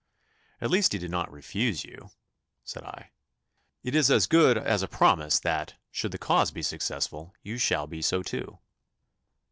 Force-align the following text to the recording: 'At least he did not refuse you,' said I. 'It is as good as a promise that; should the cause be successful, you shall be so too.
'At 0.59 0.71
least 0.71 0.93
he 0.93 0.97
did 0.97 1.11
not 1.11 1.31
refuse 1.31 1.83
you,' 1.85 2.09
said 2.63 2.81
I. 2.83 3.11
'It 3.83 3.93
is 3.93 4.09
as 4.09 4.25
good 4.25 4.57
as 4.57 4.81
a 4.81 4.87
promise 4.87 5.39
that; 5.39 5.75
should 5.91 6.11
the 6.11 6.17
cause 6.17 6.49
be 6.49 6.63
successful, 6.63 7.35
you 7.43 7.59
shall 7.59 7.85
be 7.85 8.01
so 8.01 8.23
too. 8.23 8.57